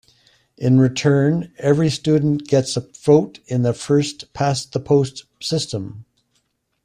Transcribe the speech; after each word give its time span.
In 0.57 0.79
return 0.79 1.53
every 1.59 1.91
student 1.91 2.47
gets 2.47 2.75
a 2.75 2.79
vote 2.79 3.37
in 3.45 3.63
a 3.67 3.71
first 3.71 4.33
past 4.33 4.73
the 4.73 4.79
post 4.79 5.25
system. 5.39 6.05